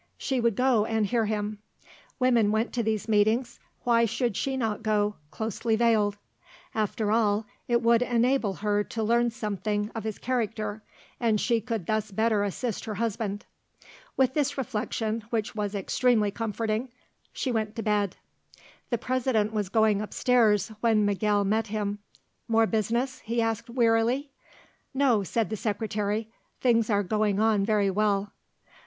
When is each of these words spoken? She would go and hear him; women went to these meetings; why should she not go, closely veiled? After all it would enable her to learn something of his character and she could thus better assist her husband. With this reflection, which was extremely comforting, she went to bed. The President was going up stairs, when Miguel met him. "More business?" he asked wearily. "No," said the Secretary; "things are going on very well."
She 0.17 0.39
would 0.41 0.55
go 0.55 0.83
and 0.83 1.05
hear 1.05 1.27
him; 1.27 1.59
women 2.17 2.51
went 2.51 2.73
to 2.73 2.81
these 2.81 3.07
meetings; 3.07 3.59
why 3.83 4.05
should 4.05 4.35
she 4.35 4.57
not 4.57 4.81
go, 4.81 5.17
closely 5.29 5.75
veiled? 5.75 6.17
After 6.73 7.11
all 7.11 7.45
it 7.67 7.83
would 7.83 8.01
enable 8.01 8.53
her 8.55 8.83
to 8.83 9.03
learn 9.03 9.29
something 9.29 9.91
of 9.93 10.03
his 10.03 10.17
character 10.17 10.81
and 11.19 11.39
she 11.39 11.61
could 11.61 11.85
thus 11.85 12.09
better 12.09 12.43
assist 12.43 12.85
her 12.85 12.95
husband. 12.95 13.45
With 14.17 14.33
this 14.33 14.57
reflection, 14.57 15.23
which 15.29 15.53
was 15.53 15.75
extremely 15.75 16.31
comforting, 16.31 16.89
she 17.31 17.51
went 17.51 17.75
to 17.75 17.83
bed. 17.83 18.15
The 18.89 18.97
President 18.97 19.53
was 19.53 19.69
going 19.69 20.01
up 20.01 20.15
stairs, 20.15 20.69
when 20.81 21.05
Miguel 21.05 21.43
met 21.43 21.67
him. 21.67 21.99
"More 22.47 22.65
business?" 22.65 23.19
he 23.19 23.39
asked 23.39 23.69
wearily. 23.69 24.31
"No," 24.95 25.21
said 25.21 25.51
the 25.51 25.57
Secretary; 25.57 26.27
"things 26.59 26.89
are 26.89 27.03
going 27.03 27.39
on 27.39 27.63
very 27.63 27.91
well." 27.91 28.31